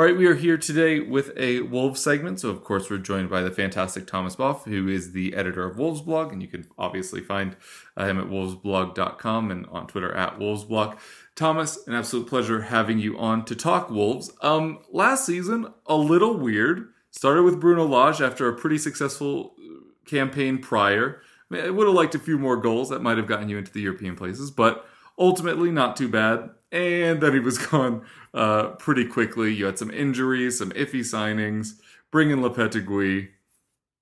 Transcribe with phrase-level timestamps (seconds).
[0.00, 2.40] All right, we are here today with a Wolves segment.
[2.40, 5.76] So, of course, we're joined by the fantastic Thomas Boff, who is the editor of
[5.76, 7.54] Wolves Blog, and you can obviously find
[7.98, 10.96] uh, him at wolvesblog.com and on Twitter at wolvesblog.
[11.34, 14.32] Thomas, an absolute pleasure having you on to talk Wolves.
[14.40, 16.88] Um, last season, a little weird.
[17.10, 21.20] Started with Bruno Lage after a pretty successful uh, campaign prior.
[21.50, 23.58] I, mean, I would have liked a few more goals that might have gotten you
[23.58, 24.86] into the European places, but
[25.18, 26.48] ultimately not too bad.
[26.72, 28.04] And then he was gone
[28.34, 29.52] uh, pretty quickly.
[29.52, 33.28] You had some injuries, some iffy signings, bring in Lopetegui,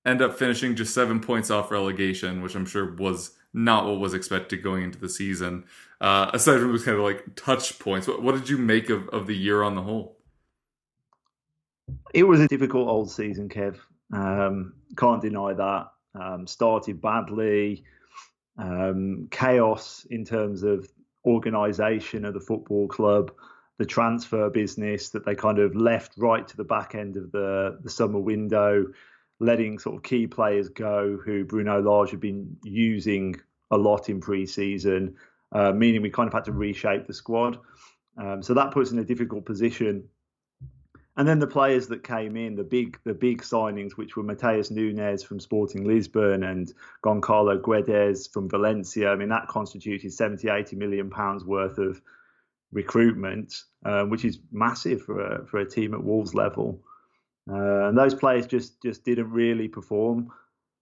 [0.05, 4.13] end up finishing just seven points off relegation, which I'm sure was not what was
[4.13, 5.65] expected going into the season.
[5.99, 9.07] Uh, aside from those kind of like touch points, what, what did you make of,
[9.09, 10.17] of the year on the whole?
[12.13, 13.77] It was a difficult old season, Kev.
[14.13, 15.87] Um, can't deny that.
[16.15, 17.83] Um, started badly,
[18.57, 20.89] um, chaos in terms of
[21.25, 23.31] organisation of the football club,
[23.77, 27.77] the transfer business that they kind of left right to the back end of the
[27.81, 28.85] the summer window,
[29.39, 33.35] letting sort of key players go who Bruno Lage had been using
[33.71, 35.15] a lot in pre-season,
[35.51, 37.59] uh, meaning we kind of had to reshape the squad.
[38.17, 40.03] Um, so that puts in a difficult position
[41.19, 44.71] and then the players that came in, the big the big signings, which were Matheus
[44.71, 49.11] Nunes from Sporting Lisbon and Goncalo Guedes from Valencia.
[49.11, 52.01] I mean, that constituted 70, 80 million pounds worth of
[52.71, 53.53] recruitment,
[53.83, 56.79] um, which is massive for a for a team at Wolves level.
[57.51, 60.31] Uh, and those players just just didn't really perform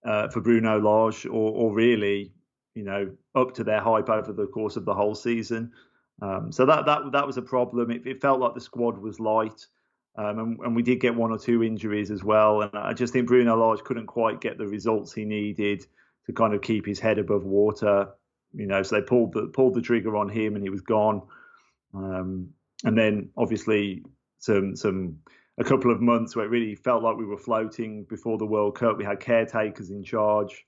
[0.06, 2.32] uh, for Bruno Lage, or, or really,
[2.76, 5.72] you know, up to their hype over the course of the whole season.
[6.22, 7.90] Um, so that that that was a problem.
[7.90, 9.66] It, it felt like the squad was light.
[10.18, 12.62] Um, and, and, we did get one or two injuries as well.
[12.62, 15.86] And I just think Bruno Lage couldn't quite get the results he needed
[16.26, 18.10] to kind of keep his head above water.
[18.54, 21.22] You know, so they pulled the pulled the trigger on him, and he was gone.
[21.94, 22.50] Um,
[22.84, 24.04] and then obviously
[24.40, 25.20] some some
[25.60, 28.76] a couple of months where it really felt like we were floating before the World
[28.76, 28.98] Cup.
[28.98, 30.66] We had caretakers in charge.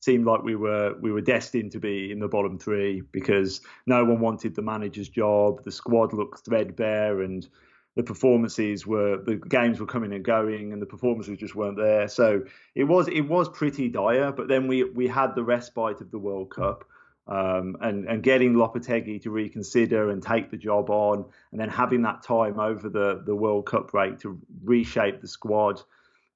[0.00, 4.04] Seemed like we were we were destined to be in the bottom three because no
[4.04, 5.62] one wanted the manager's job.
[5.62, 7.48] The squad looked threadbare and
[7.94, 12.08] the performances were the games were coming and going and the performances just weren't there.
[12.08, 12.44] So
[12.74, 16.18] it was it was pretty dire but then we we had the respite of the
[16.18, 16.84] world cup
[17.26, 22.02] um, and and getting Lopetegui to reconsider and take the job on and then having
[22.02, 25.82] that time over the the world cup break to reshape the squad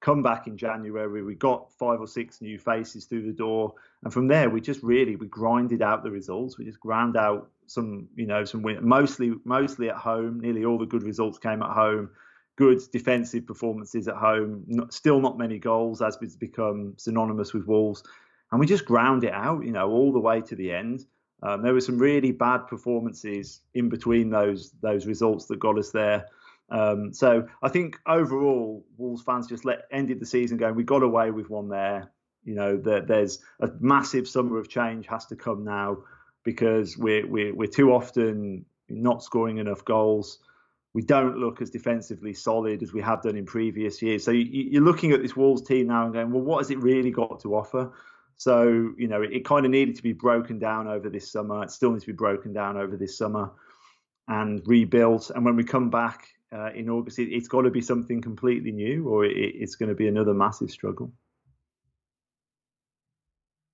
[0.01, 1.23] come back in January.
[1.23, 3.75] We got five or six new faces through the door.
[4.05, 6.59] And from there we just really we grinded out the results.
[6.59, 10.41] We just ground out some you know some win mostly mostly at home.
[10.41, 12.11] Nearly all the good results came at home.
[12.57, 14.65] Good defensive performances at home.
[14.67, 18.03] Not, still not many goals as it's become synonymous with Wolves.
[18.51, 21.05] And we just ground it out you know all the way to the end.
[21.43, 25.91] Um, there were some really bad performances in between those those results that got us
[25.91, 26.27] there
[26.69, 31.03] um, so I think overall Wolves fans just let ended the season going we got
[31.03, 32.11] away with one there
[32.45, 35.99] you know that there's a massive summer of change has to come now
[36.47, 40.39] because we're, we're, we're too often not scoring enough goals.
[40.95, 44.25] We don't look as defensively solid as we have done in previous years.
[44.25, 46.79] So you, are looking at this Wolves team now and going, well, what has it
[46.79, 47.93] really got to offer?
[48.37, 51.65] So, you know, it, it kind of needed to be broken down over this summer.
[51.65, 53.51] It still needs to be broken down over this summer
[54.29, 55.31] and rebuilt.
[55.35, 58.73] And when we come back uh, in August, it, has got to be something completely
[58.73, 61.13] new or it, it's going to be another massive struggle.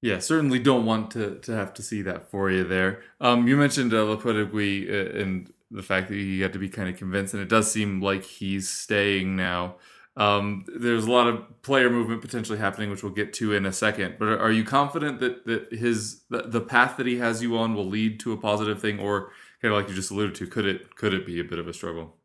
[0.01, 3.03] Yeah, certainly don't want to, to have to see that for you there.
[3.21, 6.89] Um, you mentioned uh, Lopetegui uh, and the fact that he had to be kind
[6.89, 9.77] of convinced, and it does seem like he's staying now.
[10.17, 13.73] Um, there's a lot of player movement potentially happening, which we'll get to in a
[13.73, 14.17] second.
[14.19, 17.75] But are you confident that that his the, the path that he has you on
[17.75, 19.31] will lead to a positive thing, or
[19.63, 21.67] kind of like you just alluded to, could it could it be a bit of
[21.67, 22.17] a struggle?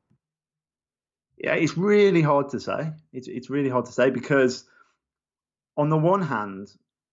[1.37, 2.91] Yeah, it's really hard to say.
[3.13, 4.65] It's it's really hard to say because
[5.75, 6.69] on the one hand,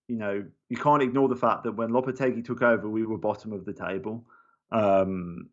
[0.08, 3.52] you know, you can't ignore the fact that when Lopetegui took over, we were bottom
[3.52, 4.24] of the table.
[4.72, 5.50] Um,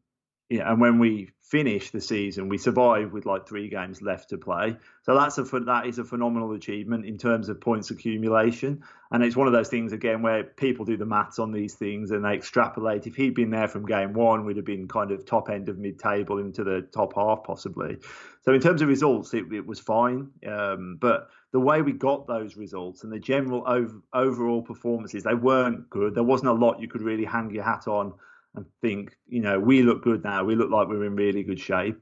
[0.51, 4.37] yeah, and when we finish the season, we survive with like three games left to
[4.37, 4.75] play.
[5.03, 8.83] So that's a that is a phenomenal achievement in terms of points accumulation.
[9.11, 12.11] And it's one of those things again where people do the maths on these things
[12.11, 13.07] and they extrapolate.
[13.07, 15.77] If he'd been there from game one, we'd have been kind of top end of
[15.77, 17.99] mid-table into the top half possibly.
[18.41, 20.31] So in terms of results, it, it was fine.
[20.45, 25.33] Um, but the way we got those results and the general over, overall performances, they
[25.33, 26.13] weren't good.
[26.13, 28.13] There wasn't a lot you could really hang your hat on
[28.55, 30.43] and think, you know, we look good now.
[30.43, 31.99] We look like we're in really good shape.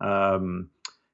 [0.00, 0.70] Um,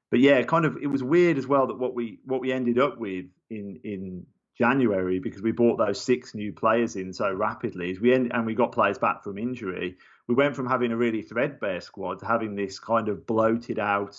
[0.09, 2.79] but yeah, kind of, it was weird as well that what we what we ended
[2.79, 4.25] up with in in
[4.57, 7.97] January because we bought those six new players in so rapidly.
[7.99, 9.97] We end, and we got players back from injury.
[10.27, 14.17] We went from having a really threadbare squad to having this kind of bloated out,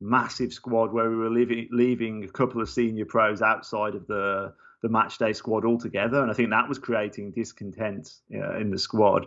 [0.00, 4.54] massive squad where we were leaving leaving a couple of senior pros outside of the
[4.82, 8.78] the match day squad altogether, and I think that was creating discontent uh, in the
[8.78, 9.26] squad.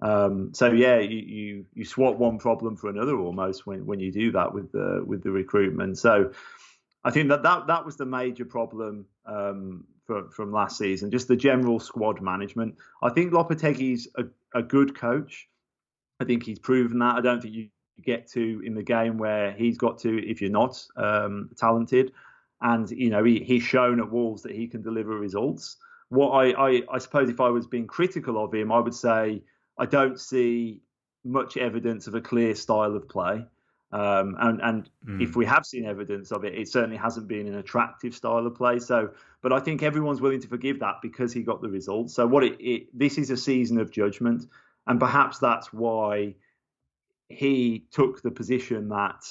[0.00, 4.12] Um, so yeah, you, you, you swap one problem for another almost when when you
[4.12, 5.98] do that with the with the recruitment.
[5.98, 6.32] So
[7.04, 11.28] I think that that that was the major problem um, for, from last season, just
[11.28, 12.76] the general squad management.
[13.02, 14.24] I think Lopetegui's a,
[14.54, 15.48] a good coach.
[16.20, 17.16] I think he's proven that.
[17.16, 17.68] I don't think you
[18.02, 22.12] get to in the game where he's got to if you're not um, talented.
[22.60, 25.76] And you know he, he's shown at Wolves that he can deliver results.
[26.08, 29.42] What I, I, I suppose if I was being critical of him, I would say
[29.78, 30.80] I don't see
[31.24, 33.46] much evidence of a clear style of play.
[33.92, 35.22] Um, and and mm.
[35.22, 38.56] if we have seen evidence of it, it certainly hasn't been an attractive style of
[38.56, 38.80] play.
[38.80, 39.10] So,
[39.40, 42.12] but I think everyone's willing to forgive that because he got the results.
[42.12, 44.46] So, what it, it this is a season of judgment,
[44.88, 46.34] and perhaps that's why
[47.28, 49.24] he took the position that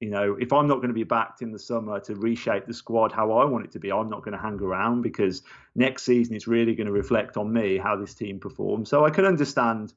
[0.00, 2.74] you know if I'm not going to be backed in the summer to reshape the
[2.74, 5.42] squad how I want it to be, I'm not going to hang around because
[5.74, 8.88] next season it's really going to reflect on me how this team performs.
[8.88, 9.92] So I can understand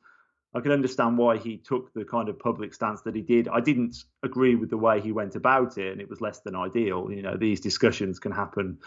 [0.53, 3.47] I can understand why he took the kind of public stance that he did.
[3.47, 6.55] I didn't agree with the way he went about it, and it was less than
[6.55, 7.11] ideal.
[7.11, 8.79] You know, these discussions can happen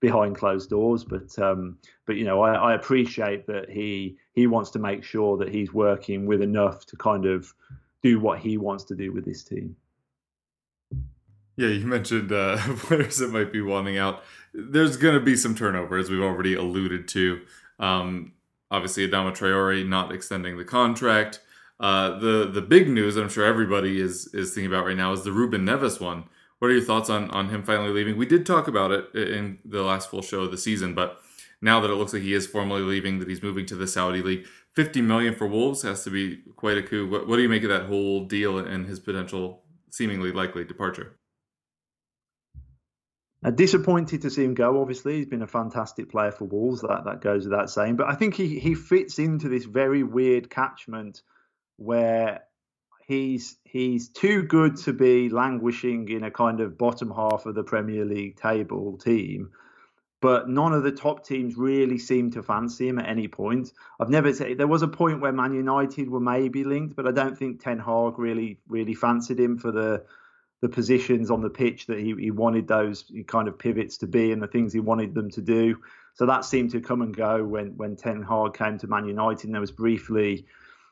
[0.00, 1.76] behind closed doors, but um,
[2.06, 5.74] but you know, I, I appreciate that he he wants to make sure that he's
[5.74, 7.52] working with enough to kind of
[8.02, 9.76] do what he wants to do with this team.
[11.60, 14.24] Yeah, you mentioned uh, players that might be wanting out.
[14.54, 17.42] There's going to be some turnover, as we've already alluded to.
[17.78, 18.32] Um,
[18.70, 21.40] obviously Adama Traore not extending the contract.
[21.78, 25.22] Uh, the the big news I'm sure everybody is is thinking about right now is
[25.22, 26.24] the Ruben Neves one.
[26.60, 28.16] What are your thoughts on on him finally leaving?
[28.16, 31.20] We did talk about it in the last full show of the season, but
[31.60, 34.22] now that it looks like he is formally leaving, that he's moving to the Saudi
[34.22, 34.46] league,
[34.76, 37.06] 50 million for Wolves has to be quite a coup.
[37.06, 41.19] What, what do you make of that whole deal and his potential, seemingly likely departure?
[43.42, 44.80] Uh, disappointed to see him go.
[44.80, 46.82] Obviously, he's been a fantastic player for Wolves.
[46.82, 47.96] That that goes without saying.
[47.96, 51.22] But I think he he fits into this very weird catchment
[51.76, 52.42] where
[53.06, 57.64] he's he's too good to be languishing in a kind of bottom half of the
[57.64, 59.50] Premier League table team.
[60.20, 63.72] But none of the top teams really seem to fancy him at any point.
[63.98, 67.12] I've never said there was a point where Man United were maybe linked, but I
[67.12, 70.04] don't think Ten Hag really really fancied him for the
[70.60, 74.32] the positions on the pitch that he, he wanted those kind of pivots to be
[74.32, 75.76] and the things he wanted them to do.
[76.14, 79.44] So that seemed to come and go when when Ten Hag came to Man United.
[79.44, 80.44] And there was briefly,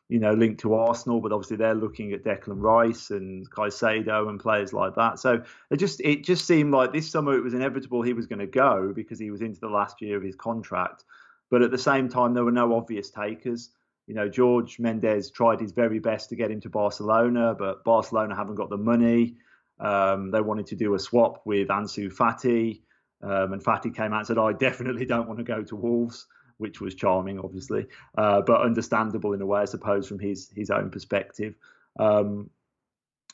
[0.09, 4.41] you know, linked to Arsenal, but obviously they're looking at Declan Rice and Caicedo and
[4.41, 5.19] players like that.
[5.19, 8.39] So it just it just seemed like this summer it was inevitable he was going
[8.39, 11.05] to go because he was into the last year of his contract.
[11.51, 13.71] But at the same time, there were no obvious takers.
[14.07, 18.35] You know, George Mendes tried his very best to get him to Barcelona, but Barcelona
[18.35, 19.37] haven't got the money.
[19.81, 22.83] Um, they wanted to do a swap with Ansu Fati,
[23.23, 26.27] um, and Fati came out and said, "I definitely don't want to go to Wolves,"
[26.59, 30.71] which was charming, obviously, uh, but understandable in a way, I suppose, from his his
[30.71, 31.55] own perspective.
[31.99, 32.51] Um,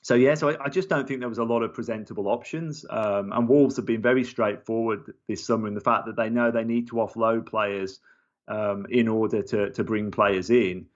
[0.03, 2.85] so yeah, so I, I, just don't think there was a lot of presentable options.
[2.91, 6.51] Um, and Wolves have been very straightforward this summer in the fact that they know
[6.51, 8.01] they need to offload players
[8.47, 10.87] um, in order to to bring players in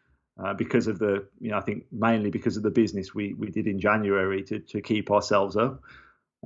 [0.43, 3.51] uh, because of the, you know, I think mainly because of the business we, we
[3.51, 5.83] did in January to, to keep ourselves up.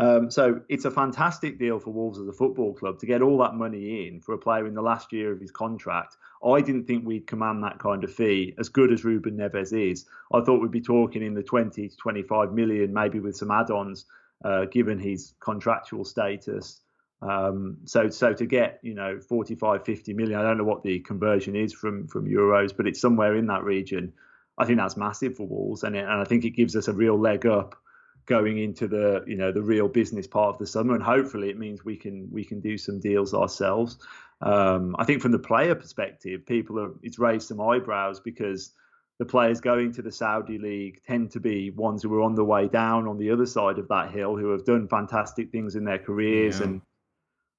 [0.00, 3.36] Um, so it's a fantastic deal for Wolves as a football club to get all
[3.38, 6.16] that money in for a player in the last year of his contract.
[6.44, 10.06] I didn't think we'd command that kind of fee, as good as Ruben Neves is.
[10.32, 14.06] I thought we'd be talking in the 20 to 25 million, maybe with some add-ons,
[14.44, 16.80] uh, given his contractual status.
[17.22, 20.98] Um, so so to get you know 45, 50 million, I don't know what the
[21.00, 24.12] conversion is from from euros, but it's somewhere in that region.
[24.58, 26.92] I think that's massive for Wolves, and, it, and I think it gives us a
[26.92, 27.76] real leg up
[28.26, 31.58] going into the you know the real business part of the summer, and hopefully it
[31.58, 33.98] means we can we can do some deals ourselves.
[34.40, 38.72] Um, I think from the player perspective, people are it's raised some eyebrows because
[39.20, 42.44] the players going to the Saudi league tend to be ones who are on the
[42.44, 45.84] way down on the other side of that hill, who have done fantastic things in
[45.84, 46.66] their careers yeah.
[46.66, 46.82] and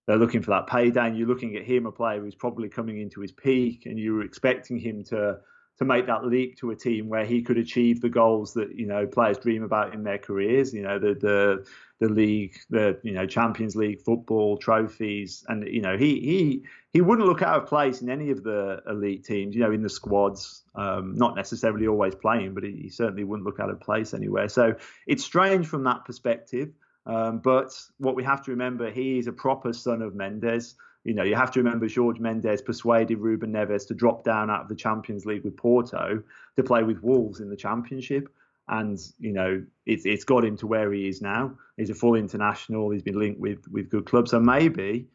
[0.07, 1.07] they're looking for that payday.
[1.07, 4.23] And you're looking at him, a player who's probably coming into his peak, and you're
[4.23, 5.39] expecting him to
[5.79, 8.85] to make that leap to a team where he could achieve the goals that you
[8.85, 10.73] know players dream about in their careers.
[10.73, 11.65] You know the the
[11.99, 17.01] the league, the you know Champions League football trophies, and you know he he he
[17.01, 19.55] wouldn't look out of place in any of the elite teams.
[19.55, 23.59] You know in the squads, um, not necessarily always playing, but he certainly wouldn't look
[23.59, 24.49] out of place anywhere.
[24.49, 24.75] So
[25.07, 26.69] it's strange from that perspective.
[27.05, 30.75] Um, but what we have to remember, he is a proper son of Mendes.
[31.03, 34.61] You know, you have to remember George Mendes persuaded Ruben Neves to drop down out
[34.61, 36.23] of the Champions League with Porto
[36.55, 38.29] to play with Wolves in the Championship.
[38.69, 41.57] And, you know, it's it's got him to where he is now.
[41.75, 42.91] He's a full international.
[42.91, 44.31] He's been linked with with good clubs.
[44.31, 45.09] So maybe,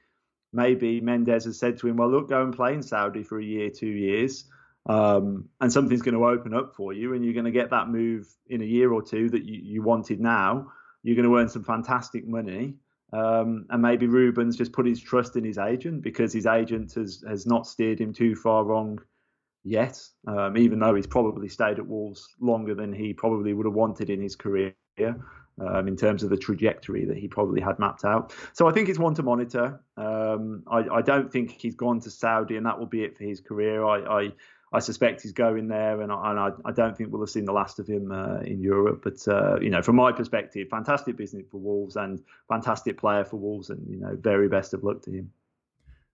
[0.53, 3.45] maybe Mendes has said to him, well, look, go and play in Saudi for a
[3.45, 4.45] year, two years.
[4.85, 7.89] Um, and something's going to open up for you, and you're going to get that
[7.89, 10.73] move in a year or two that you, you wanted now.
[11.03, 12.75] You're going to earn some fantastic money,
[13.13, 17.25] um, and maybe Ruben's just put his trust in his agent because his agent has
[17.27, 19.01] has not steered him too far wrong
[19.65, 20.01] yet.
[20.27, 24.11] Um, even though he's probably stayed at Wolves longer than he probably would have wanted
[24.11, 24.75] in his career.
[25.61, 28.33] Um, in terms of the trajectory that he probably had mapped out.
[28.53, 29.81] So I think it's one to monitor.
[29.97, 33.25] Um, I, I, don't think he's gone to Saudi and that will be it for
[33.25, 33.85] his career.
[33.85, 34.33] I, I,
[34.73, 37.47] I suspect he's going there, and, I, and I, I, don't think we'll have seen
[37.47, 39.01] the last of him uh, in Europe.
[39.03, 43.37] But uh, you know, from my perspective, fantastic business for Wolves and fantastic player for
[43.37, 45.33] Wolves, and you know, very best of luck to him.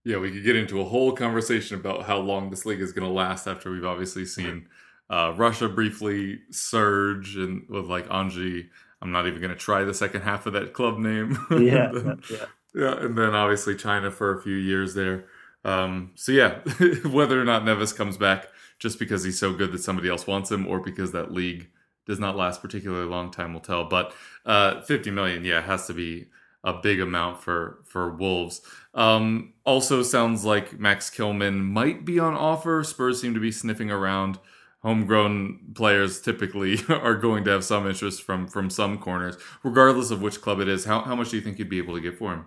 [0.04, 3.08] Yeah, we could get into a whole conversation about how long this league is going
[3.08, 4.68] to last after we've obviously seen
[5.11, 8.68] uh, Russia briefly surge and with like Anzhi.
[9.00, 11.38] I'm not even going to try the second half of that club name.
[11.50, 15.26] Yeah, then, yeah, yeah, and then obviously China for a few years there.
[15.64, 16.59] Um, so yeah,
[17.04, 20.50] whether or not Neves comes back just because he's so good that somebody else wants
[20.50, 21.68] him, or because that league
[22.06, 23.85] does not last particularly long, time will tell.
[23.85, 24.12] But
[24.44, 26.26] uh, 50 million, yeah, has to be
[26.62, 28.62] a big amount for for Wolves.
[28.94, 32.83] Um, also, sounds like Max Kilman might be on offer.
[32.83, 34.38] Spurs seem to be sniffing around.
[34.83, 40.23] Homegrown players typically are going to have some interest from from some corners, regardless of
[40.23, 40.85] which club it is.
[40.85, 42.47] How how much do you think you'd be able to get for him?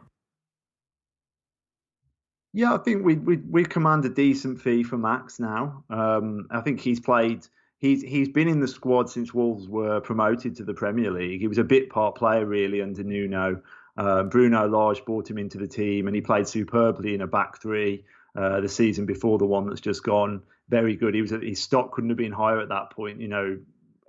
[2.57, 5.83] Yeah, I think we we we command a decent fee for Max now.
[5.91, 7.45] Um, I think he's played.
[7.77, 11.39] He's he's been in the squad since Wolves were promoted to the Premier League.
[11.39, 13.61] He was a bit part player really under Nuno.
[13.95, 17.61] Uh, Bruno Lage brought him into the team, and he played superbly in a back
[17.61, 20.41] three uh, the season before the one that's just gone.
[20.67, 21.13] Very good.
[21.13, 23.21] He was his stock couldn't have been higher at that point.
[23.21, 23.59] You know,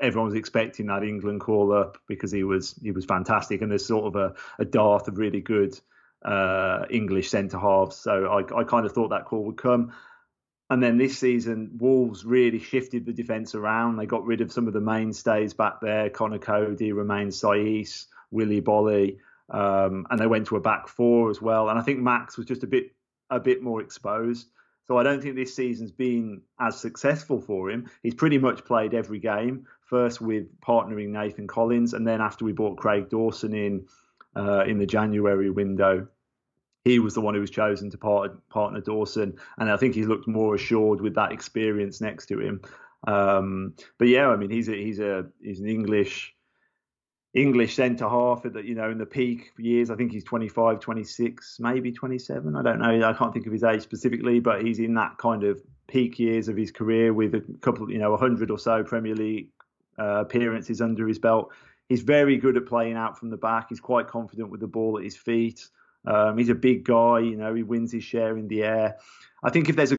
[0.01, 3.85] everyone was expecting that England call up because he was he was fantastic, and there's
[3.85, 5.79] sort of a, a dearth of really good
[6.25, 7.97] uh, English centre halves.
[7.97, 9.93] So I, I kind of thought that call would come.
[10.71, 13.97] And then this season, Wolves really shifted the defence around.
[13.97, 18.61] They got rid of some of the mainstays back there Conor Coady, Romain Saiss, Willy
[18.61, 19.19] Boly.
[19.51, 21.71] Um, and they went to a back four as well.
[21.71, 22.93] And I think Max was just a bit
[23.31, 24.49] a bit more exposed.
[24.87, 27.91] So I don't think this season's been as successful for him.
[28.03, 29.67] He's pretty much played every game.
[29.83, 33.87] First with partnering Nathan Collins, and then after we brought Craig Dawson in
[34.39, 36.07] uh, in the January window.
[36.85, 40.05] He was the one who was chosen to part, partner Dawson, and I think he
[40.05, 42.61] looked more assured with that experience next to him.
[43.07, 46.35] Um, but yeah, I mean, he's a, he's a he's an English
[47.35, 49.91] English centre half at the, you know in the peak years.
[49.91, 52.57] I think he's 25, 26, maybe 27.
[52.57, 53.09] I don't know.
[53.09, 56.49] I can't think of his age specifically, but he's in that kind of peak years
[56.49, 59.49] of his career with a couple, you know, 100 or so Premier League
[59.99, 61.53] uh, appearances under his belt.
[61.89, 63.67] He's very good at playing out from the back.
[63.71, 65.67] He's quite confident with the ball at his feet.
[66.07, 67.21] Um, he's a big guy.
[67.21, 68.97] You know, he wins his share in the air.
[69.43, 69.97] I think if there's a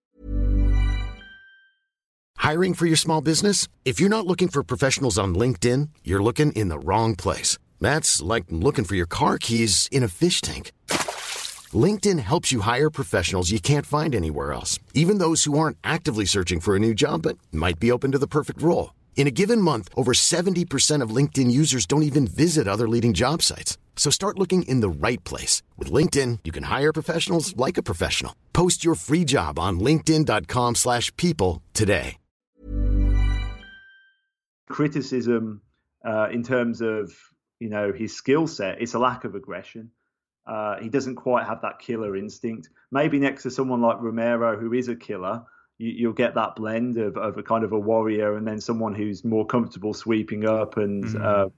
[2.37, 6.51] hiring for your small business, if you're not looking for professionals on LinkedIn, you're looking
[6.53, 7.57] in the wrong place.
[7.79, 10.71] That's like looking for your car keys in a fish tank.
[11.73, 16.25] LinkedIn helps you hire professionals you can't find anywhere else, even those who aren't actively
[16.25, 18.91] searching for a new job but might be open to the perfect role.
[19.15, 23.41] In a given month, over 70% of LinkedIn users don't even visit other leading job
[23.43, 23.77] sites.
[23.97, 25.61] So start looking in the right place.
[25.77, 28.33] With LinkedIn, you can hire professionals like a professional.
[28.53, 32.15] Post your free job on linkedin.com slash people today.
[34.69, 35.61] Criticism
[36.05, 37.11] uh, in terms of,
[37.59, 39.91] you know, his skill set, it's a lack of aggression.
[40.47, 42.69] Uh, he doesn't quite have that killer instinct.
[42.89, 45.43] Maybe next to someone like Romero, who is a killer–
[45.79, 48.93] you, will get that blend of, of a kind of a warrior and then someone
[48.93, 51.21] who's more comfortable sweeping up and mm.
[51.21, 51.49] uh,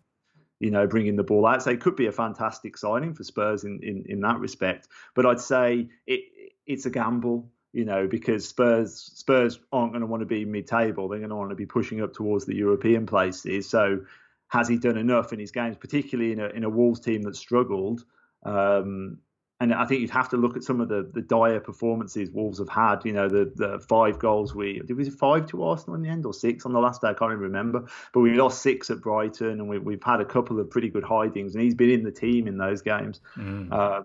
[0.60, 1.64] you know, bringing the ball out.
[1.64, 4.88] So it could be a fantastic signing for Spurs in, in, in that respect.
[5.16, 6.22] But I'd say it,
[6.68, 11.10] it's a gamble, you know, because Spurs Spurs aren't going to want to be mid-table.
[11.10, 13.68] They're going to want to be pushing up towards the European places.
[13.68, 14.02] So
[14.50, 17.36] has he done enough in his games, particularly in a in a Wolves team that
[17.36, 18.04] struggled?
[18.44, 19.18] Um,
[19.62, 22.58] and I think you'd have to look at some of the, the dire performances Wolves
[22.58, 23.06] have had.
[23.06, 26.10] You know, the, the five goals we did was it five to Arsenal in the
[26.10, 27.10] end or six on the last day?
[27.10, 27.86] I can't even remember.
[28.12, 31.04] But we lost six at Brighton, and we, we've had a couple of pretty good
[31.04, 33.22] hidings, and he's been in the team in those games.
[33.38, 33.72] Mm.
[33.72, 34.02] Uh,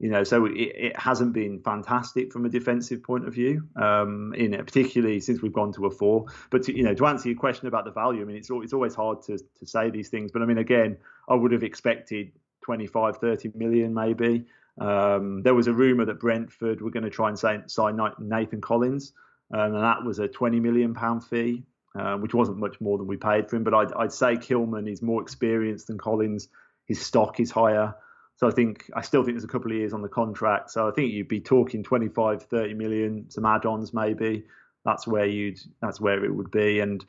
[0.00, 4.34] you know, so it, it, hasn't been fantastic from a defensive point of view, um,
[4.36, 6.26] in it, particularly since we've gone to a four.
[6.50, 8.72] But to, you know, to answer your question about the value, I mean, it's it's
[8.72, 10.32] always hard to to say these things.
[10.32, 10.98] But I mean, again,
[11.28, 12.32] I would have expected
[12.62, 14.44] 25, 30 million maybe.
[14.78, 18.60] Um, there was a rumor that Brentford were going to try and sign, sign Nathan
[18.60, 19.12] Collins,
[19.52, 21.64] um, and that was a 20 million pound fee,
[21.98, 23.64] uh, which wasn't much more than we paid for him.
[23.64, 26.48] But I'd, I'd say Kilman is more experienced than Collins.
[26.86, 27.94] His stock is higher.
[28.36, 30.70] So I think I still think there's a couple of years on the contract.
[30.70, 34.44] So I think you'd be talking 25, 30 million, some add-ons maybe.
[34.84, 36.80] That's where you'd that's where it would be.
[36.80, 37.04] And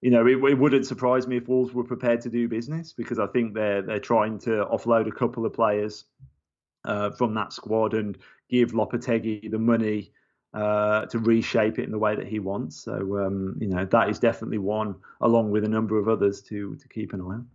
[0.00, 3.18] you know, it, it, wouldn't surprise me if Wolves were prepared to do business because
[3.18, 6.04] I think they're they're trying to offload a couple of players
[6.84, 10.12] uh, from that squad and give Lopetegui the money
[10.54, 12.76] uh, to reshape it in the way that he wants.
[12.76, 12.92] So
[13.24, 16.88] um, you know that is definitely one, along with a number of others to to
[16.88, 17.48] keep an eye on.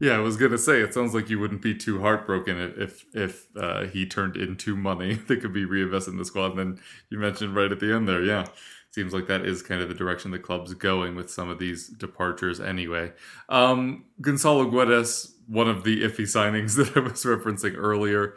[0.00, 3.46] Yeah, I was gonna say it sounds like you wouldn't be too heartbroken if if
[3.56, 6.50] uh, he turned into money that could be reinvested in the squad.
[6.50, 8.46] And then you mentioned right at the end there, yeah.
[8.90, 11.88] Seems like that is kind of the direction the club's going with some of these
[11.88, 13.10] departures anyway.
[13.48, 18.34] Um, Gonzalo Guedes, one of the iffy signings that I was referencing earlier,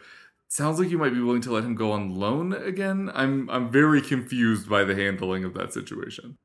[0.48, 3.12] sounds like you might be willing to let him go on loan again.
[3.14, 6.38] I'm I'm very confused by the handling of that situation.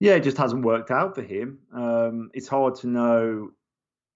[0.00, 1.58] Yeah, it just hasn't worked out for him.
[1.74, 3.50] Um, it's hard to know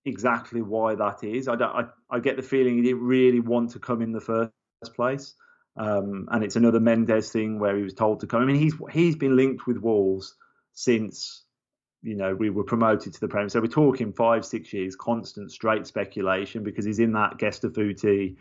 [0.06, 1.46] exactly why that is.
[1.46, 4.50] I, I, I get the feeling he didn't really want to come in the first
[4.96, 5.34] place,
[5.76, 8.42] um, and it's another Mendes thing where he was told to come.
[8.42, 10.34] I mean, he's he's been linked with Wolves
[10.72, 11.43] since
[12.04, 13.48] you know, we were promoted to the Premier.
[13.48, 18.36] So we're talking five, six years, constant straight speculation because he's in that Gestifute,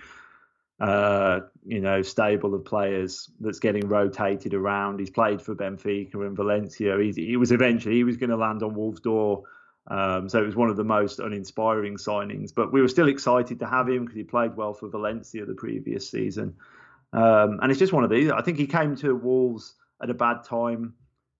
[0.82, 5.00] uh, you know, stable of players that's getting rotated around.
[5.00, 6.98] He's played for Benfica and Valencia.
[7.00, 9.44] He's, he was eventually he was going to land on Wolves' door.
[9.88, 13.60] Um, so it was one of the most uninspiring signings, but we were still excited
[13.60, 16.56] to have him because he played well for Valencia the previous season.
[17.14, 18.30] Um, and it's just one of these.
[18.30, 20.96] I think he came to Wolves at a bad time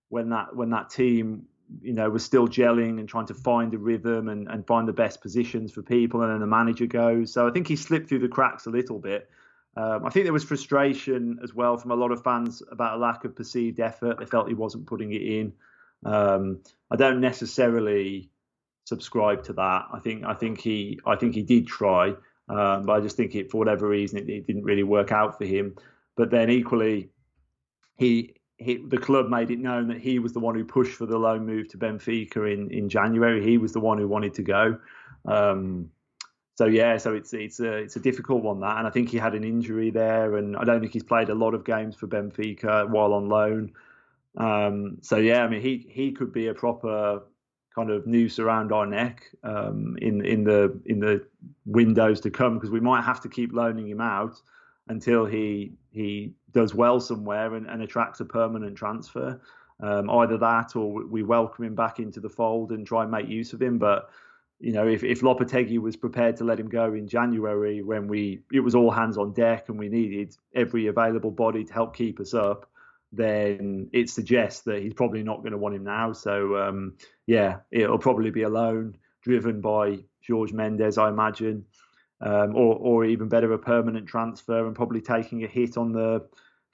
[0.08, 1.46] when that when that team
[1.82, 4.92] you know, was still gelling and trying to find a rhythm and, and find the
[4.92, 6.22] best positions for people.
[6.22, 7.32] And then the manager goes.
[7.32, 9.28] So I think he slipped through the cracks a little bit.
[9.76, 13.00] Um, I think there was frustration as well from a lot of fans about a
[13.00, 14.18] lack of perceived effort.
[14.18, 15.52] They felt he wasn't putting it in.
[16.04, 16.60] Um,
[16.90, 18.30] I don't necessarily
[18.84, 19.86] subscribe to that.
[19.92, 22.10] I think I think he I think he did try,
[22.48, 25.38] um, but I just think it for whatever reason it, it, didn't really work out
[25.38, 25.74] for him.
[26.16, 27.10] But then equally,
[27.96, 31.06] he he, the club made it known that he was the one who pushed for
[31.06, 33.42] the loan move to Benfica in, in January.
[33.42, 34.78] He was the one who wanted to go.
[35.26, 35.90] Um,
[36.56, 39.16] so yeah, so it's it's a it's a difficult one that, and I think he
[39.18, 42.06] had an injury there, and I don't think he's played a lot of games for
[42.06, 43.72] Benfica while on loan.
[44.36, 47.22] Um, so yeah, I mean he he could be a proper
[47.74, 51.26] kind of noose around our neck um, in in the in the
[51.66, 54.40] windows to come because we might have to keep loaning him out
[54.86, 59.40] until he he does well somewhere and, and attracts a permanent transfer.
[59.80, 63.28] Um, either that or we welcome him back into the fold and try and make
[63.28, 63.78] use of him.
[63.78, 64.10] But
[64.60, 68.40] you know, if, if Lopetegui was prepared to let him go in January when we
[68.52, 72.20] it was all hands on deck and we needed every available body to help keep
[72.20, 72.68] us up,
[73.12, 76.12] then it suggests that he's probably not going to want him now.
[76.12, 81.66] So um, yeah, it'll probably be a loan driven by George Mendes, I imagine
[82.24, 86.26] um, or, or even better, a permanent transfer and probably taking a hit on the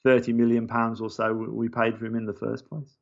[0.04, 2.96] 30 million pounds or so we paid for him in the first place.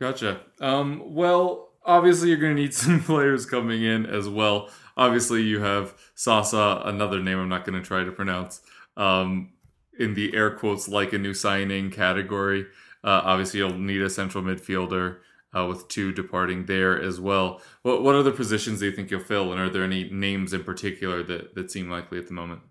[0.00, 0.40] Gotcha.
[0.60, 4.68] Um, well, obviously you're going to need some players coming in as well.
[4.96, 8.60] Obviously you have Sasa, another name I'm not going to try to pronounce,
[8.96, 9.52] um,
[9.98, 12.66] in the air quotes like a new signing category.
[13.02, 15.18] Uh, obviously you'll need a central midfielder
[15.56, 17.60] uh, with two departing there as well.
[17.82, 20.64] What what other positions do you think you'll fill, and are there any names in
[20.64, 22.62] particular that, that seem likely at the moment?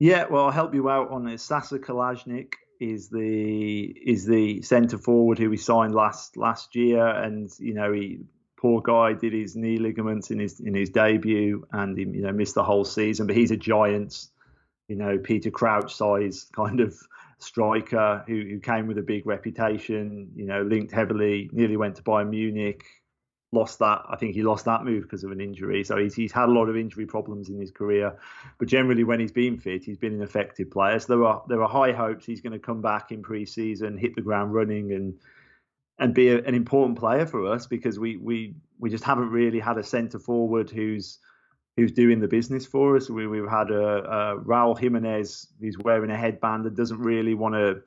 [0.00, 1.42] Yeah, well, I'll help you out on this.
[1.42, 7.50] Sasa Kalajdzic is the is the centre forward who we signed last last year, and
[7.58, 8.20] you know he
[8.56, 12.32] poor guy did his knee ligaments in his in his debut, and he you know
[12.32, 13.26] missed the whole season.
[13.26, 14.26] But he's a giant,
[14.88, 16.96] you know Peter Crouch size kind of
[17.38, 22.02] striker who, who came with a big reputation, you know, linked heavily, nearly went to
[22.02, 22.84] Bayern Munich,
[23.52, 24.02] lost that.
[24.08, 25.84] I think he lost that move because of an injury.
[25.84, 28.18] So he's, he's had a lot of injury problems in his career.
[28.58, 30.98] But generally, when he's been fit, he's been an effective player.
[30.98, 34.14] So there are there are high hopes he's going to come back in pre-season, hit
[34.14, 35.14] the ground running, and
[35.98, 39.60] and be a, an important player for us because we we we just haven't really
[39.60, 41.18] had a centre forward who's
[41.76, 43.10] who's doing the business for us.
[43.10, 47.54] We, we've had a, a Raul Jimenez who's wearing a headband and doesn't really want
[47.54, 47.82] to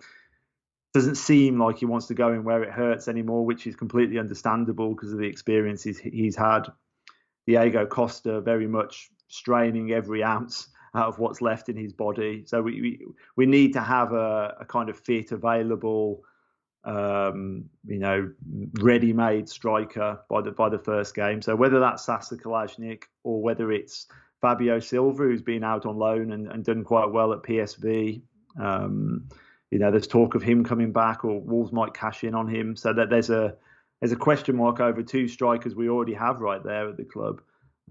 [0.94, 4.18] doesn't seem like he wants to go in where it hurts anymore, which is completely
[4.18, 6.64] understandable because of the experiences he's had.
[7.46, 12.44] Diego Costa very much straining every ounce out of what's left in his body.
[12.46, 16.24] So we we, we need to have a, a kind of fit, available,
[16.84, 18.32] um, you know,
[18.80, 21.42] ready-made striker by the by the first game.
[21.42, 24.08] So whether that's Sasa Kalajdzic or whether it's
[24.42, 28.22] Fabio Silva, who's been out on loan and, and done quite well at PSV.
[28.60, 29.30] Um,
[29.72, 32.76] you know, there's talk of him coming back, or Wolves might cash in on him.
[32.76, 33.56] So that there's a
[34.00, 37.42] there's a question mark over two strikers we already have right there at the club.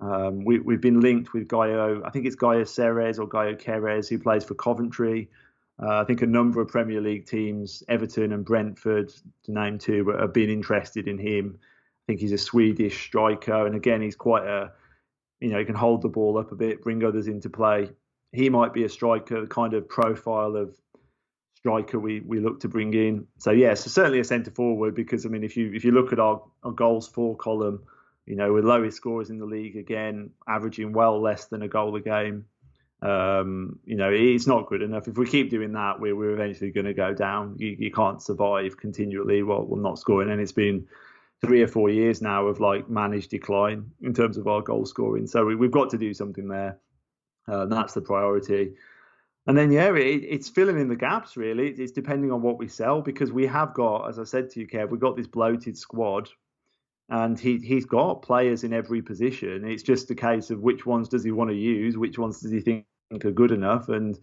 [0.00, 4.08] Um, we, have been linked with Gaio, I think it's Gaio Ceres or Gaio Keres,
[4.08, 5.30] who plays for Coventry.
[5.82, 9.12] Uh, I think a number of Premier League teams, Everton and Brentford,
[9.44, 11.58] to name two, have been interested in him.
[11.58, 14.72] I think he's a Swedish striker, and again, he's quite a,
[15.40, 17.90] you know, he can hold the ball up a bit, bring others into play.
[18.32, 20.74] He might be a striker, the kind of profile of
[21.66, 23.26] striker we we look to bring in.
[23.38, 26.12] So yeah, so certainly a centre forward because I mean if you if you look
[26.12, 27.82] at our, our goals for column,
[28.24, 31.96] you know, with lowest scores in the league again, averaging well less than a goal
[31.96, 32.44] a game.
[33.02, 35.06] Um, you know, it's not good enough.
[35.06, 37.56] If we keep doing that, we're we're eventually going to go down.
[37.58, 40.86] You, you can't survive continually while, while not scoring, and it's been
[41.40, 45.26] three or four years now of like managed decline in terms of our goal scoring.
[45.26, 46.78] So we, have got to do something there.
[47.46, 48.72] Uh, that's the priority.
[49.46, 51.68] And then yeah, it, it's filling in the gaps really.
[51.68, 54.66] It's depending on what we sell because we have got, as I said to you,
[54.66, 56.28] Kev, we've got this bloated squad,
[57.08, 59.64] and he he's got players in every position.
[59.64, 62.50] It's just a case of which ones does he want to use, which ones does
[62.50, 62.84] he think
[63.24, 64.18] are good enough, and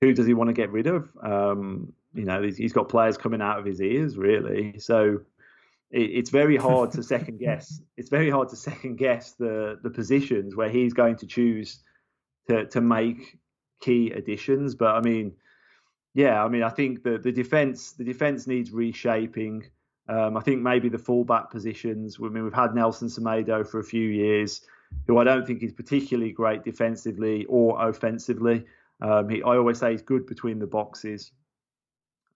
[0.00, 1.08] who does he want to get rid of.
[1.22, 4.78] Um, you know, he's, he's got players coming out of his ears really.
[4.78, 5.20] So
[5.90, 7.80] it, it's very hard to second guess.
[7.96, 11.80] It's very hard to second guess the the positions where he's going to choose
[12.48, 13.38] to to make
[13.80, 14.74] key additions.
[14.74, 15.32] But I mean,
[16.14, 19.64] yeah, I mean, I think the the defense the defense needs reshaping.
[20.08, 22.18] Um, I think maybe the fullback positions.
[22.20, 24.60] I mean, we've had Nelson Semedo for a few years,
[25.06, 28.64] who I don't think is particularly great defensively or offensively.
[29.00, 31.32] Um, he, I always say he's good between the boxes,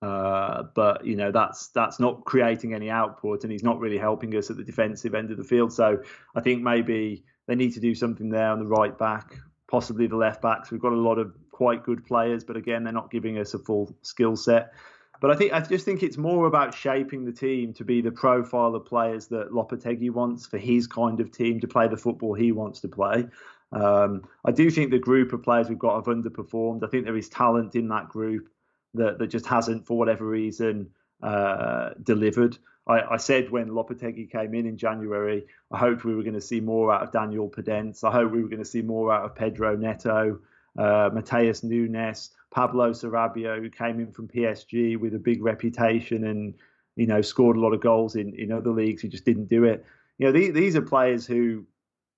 [0.03, 4.37] uh, but you know that's that's not creating any output, and he's not really helping
[4.37, 5.73] us at the defensive end of the field.
[5.73, 6.03] So
[6.35, 9.37] I think maybe they need to do something there on the right back
[9.71, 10.71] possibly the left backs.
[10.71, 13.59] We've got a lot of quite good players, but again, they're not giving us a
[13.59, 14.75] full skill set.
[15.21, 18.11] But I think I just think it's more about shaping the team to be the
[18.11, 22.33] profile of players that Lopetegui wants for his kind of team to play the football
[22.35, 23.27] he wants to play.
[23.73, 26.83] Um, I do think the group of players we've got have underperformed.
[26.83, 28.49] I think there is talent in that group
[28.95, 30.91] that, that just hasn't, for whatever reason,
[31.23, 32.59] uh, delivered.
[32.87, 36.41] I, I, said when Lopetegui came in in January, I hoped we were going to
[36.41, 38.03] see more out of Daniel Podence.
[38.03, 40.41] I hope we were going to see more out of Pedro Neto,
[40.79, 46.55] uh, Matheus Nunes, Pablo Sarabia, who came in from PSG with a big reputation and
[46.97, 49.03] you know scored a lot of goals in, in other leagues.
[49.03, 49.85] He just didn't do it.
[50.19, 51.65] You know, these, these are players who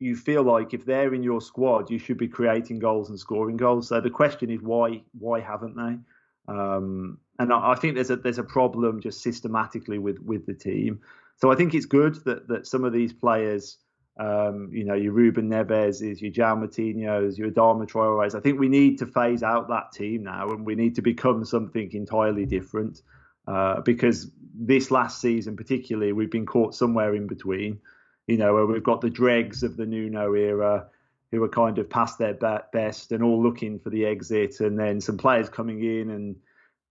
[0.00, 3.56] you feel like if they're in your squad, you should be creating goals and scoring
[3.56, 3.88] goals.
[3.88, 6.52] So the question is why why haven't they?
[6.52, 10.54] Um, and I, I, think there's a there's a problem just systematically with with the
[10.54, 11.00] team.
[11.36, 13.78] So I think it's good that that some of these players,
[14.18, 18.34] um, you know, your Ruben Neves, is your João Moutinho's, your Adama Traore's.
[18.34, 21.44] I think we need to phase out that team now, and we need to become
[21.44, 23.02] something entirely different.
[23.46, 27.80] Uh, because this last season, particularly, we've been caught somewhere in between.
[28.26, 30.86] You know, where we've got the dregs of the Nuno era,
[31.30, 32.34] who are kind of past their
[32.72, 36.36] best and all looking for the exit, and then some players coming in and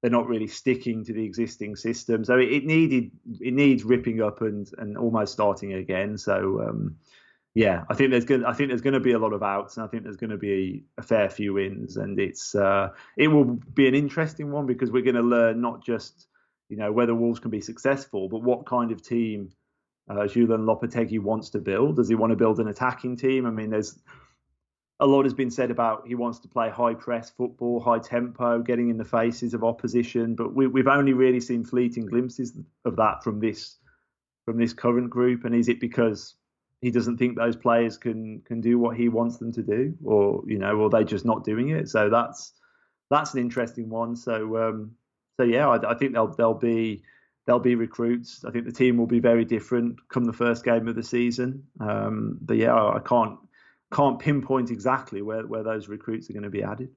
[0.02, 2.26] they're not really sticking to the existing system.
[2.26, 6.18] So it, it needed it needs ripping up and and almost starting again.
[6.18, 6.98] So um,
[7.54, 9.78] yeah, I think there's going I think there's going to be a lot of outs,
[9.78, 13.28] and I think there's going to be a fair few wins, and it's uh, it
[13.28, 16.28] will be an interesting one because we're going to learn not just
[16.70, 19.52] you know whether Wolves can be successful, but what kind of team
[20.10, 21.98] uh, Julen Lopetegui wants to build.
[21.98, 23.46] Does he want to build an attacking team?
[23.46, 24.00] I mean, there's
[25.02, 28.62] a lot has been said about he wants to play high press football, high tempo,
[28.62, 30.36] getting in the faces of opposition.
[30.36, 32.54] But we, have only really seen fleeting glimpses
[32.86, 33.78] of that from this
[34.46, 35.44] from this current group.
[35.44, 36.36] And is it because
[36.82, 40.44] he doesn't think those players can can do what he wants them to do, or
[40.46, 41.90] you know, or they just not doing it?
[41.90, 42.54] So that's
[43.10, 44.16] that's an interesting one.
[44.16, 44.92] So um,
[45.38, 47.02] so yeah, I, I think there'll there'll be
[47.48, 48.46] there'll be recruits.
[48.46, 51.64] I think the team will be very different come the first game of the season.
[51.80, 53.40] Um, but yeah, I can't
[53.92, 56.90] can't pinpoint exactly where, where those recruits are going to be added.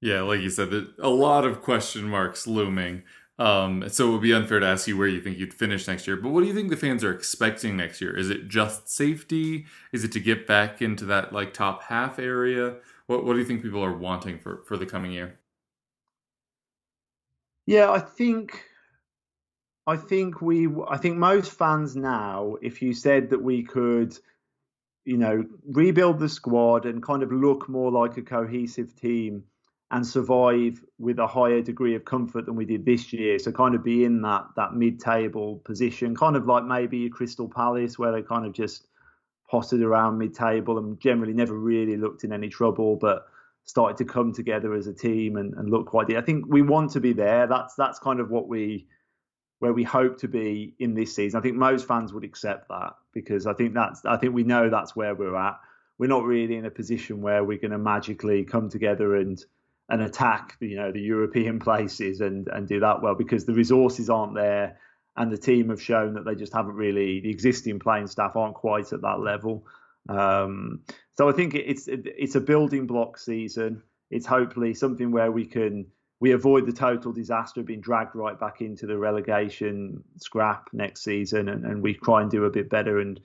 [0.00, 3.02] Yeah, like you said, a lot of question marks looming.
[3.38, 6.06] Um, so it would be unfair to ask you where you think you'd finish next
[6.06, 6.16] year.
[6.16, 8.14] But what do you think the fans are expecting next year?
[8.14, 9.64] Is it just safety?
[9.92, 12.76] Is it to get back into that like top half area?
[13.06, 15.38] What What do you think people are wanting for for the coming year?
[17.66, 18.62] Yeah, I think
[19.86, 24.18] I think we I think most fans now, if you said that we could,
[25.04, 29.44] you know, rebuild the squad and kind of look more like a cohesive team
[29.90, 33.38] and survive with a higher degree of comfort than we did this year.
[33.38, 37.48] So kind of be in that that mid-table position, kind of like maybe a Crystal
[37.48, 38.86] Palace where they kind of just
[39.50, 43.26] potted around mid-table and generally never really looked in any trouble, but
[43.64, 46.14] started to come together as a team and, and look quite.
[46.16, 47.46] I think we want to be there.
[47.48, 48.86] That's that's kind of what we
[49.60, 51.38] where we hope to be in this season.
[51.38, 54.68] I think most fans would accept that because I think that's I think we know
[54.68, 55.60] that's where we're at.
[55.98, 59.42] We're not really in a position where we're going to magically come together and
[59.88, 64.10] and attack you know the European places and and do that well because the resources
[64.10, 64.78] aren't there
[65.16, 68.54] and the team have shown that they just haven't really the existing playing staff aren't
[68.54, 69.66] quite at that level.
[70.08, 70.80] Um,
[71.18, 73.82] so I think it's it's a building block season.
[74.10, 75.86] It's hopefully something where we can
[76.20, 81.02] we avoid the total disaster of being dragged right back into the relegation scrap next
[81.02, 83.20] season, and, and we try and do a bit better and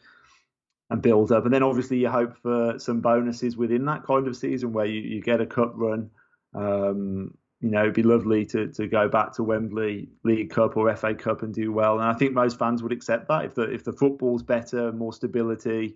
[0.89, 1.45] and build up.
[1.45, 5.01] And then obviously you hope for some bonuses within that kind of season where you,
[5.01, 6.11] you get a cup run
[6.55, 10.93] um, you know, it'd be lovely to to go back to Wembley League Cup or
[10.95, 11.99] FA Cup and do well.
[11.99, 15.13] And I think most fans would accept that if the if the football's better, more
[15.13, 15.95] stability,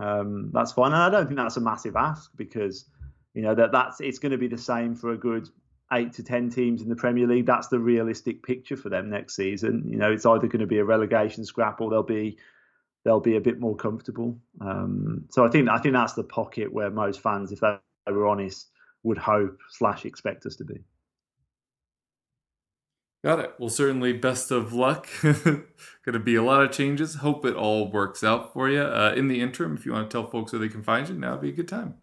[0.00, 0.92] um, that's fine.
[0.92, 2.86] And I don't think that's a massive ask because
[3.34, 5.48] you know that that's it's going to be the same for a good
[5.92, 7.46] eight to ten teams in the Premier League.
[7.46, 9.84] That's the realistic picture for them next season.
[9.88, 12.38] You know, it's either going to be a relegation scrap or they'll be
[13.04, 14.38] they'll be a bit more comfortable.
[14.60, 18.26] Um, so I think I think that's the pocket where most fans, if they were
[18.26, 18.70] honest,
[19.02, 20.84] would hope slash expect us to be.
[23.24, 23.54] Got it.
[23.56, 25.06] Well, certainly best of luck.
[25.22, 25.64] Going
[26.06, 27.16] to be a lot of changes.
[27.16, 28.82] Hope it all works out for you.
[28.82, 31.14] Uh, in the interim, if you want to tell folks where they can find you,
[31.14, 32.01] now would be a good time.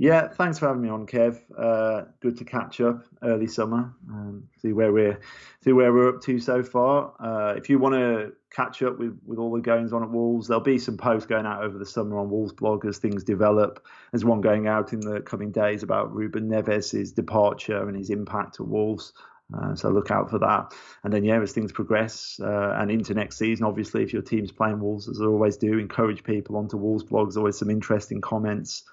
[0.00, 1.40] Yeah, thanks for having me on, Kev.
[1.56, 5.18] Uh, good to catch up early summer, um, see where we're
[5.64, 7.14] see where we're up to so far.
[7.18, 10.46] Uh, if you want to catch up with with all the goings on at Wolves,
[10.46, 13.84] there'll be some posts going out over the summer on Wolves blog as things develop.
[14.12, 18.60] There's one going out in the coming days about Ruben Neves' departure and his impact
[18.60, 19.12] at Wolves.
[19.52, 20.74] Uh, so look out for that.
[21.02, 24.52] And then, yeah, as things progress uh, and into next season, obviously, if your team's
[24.52, 27.36] playing Wolves, as I always do, encourage people onto Wolves blogs.
[27.36, 28.84] Always some interesting comments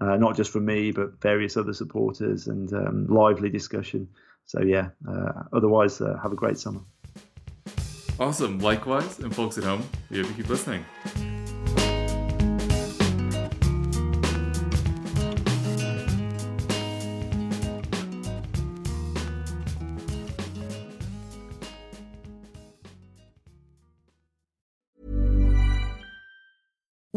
[0.00, 4.08] uh, not just from me, but various other supporters and um, lively discussion.
[4.46, 6.80] So, yeah, uh, otherwise, uh, have a great summer.
[8.18, 8.58] Awesome.
[8.58, 9.18] Likewise.
[9.20, 10.84] And folks at home, you have to keep listening.